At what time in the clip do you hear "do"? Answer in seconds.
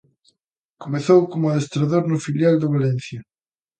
2.59-2.71